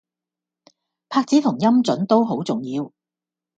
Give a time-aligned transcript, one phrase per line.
[1.09, 2.91] 拍子同音準都好重要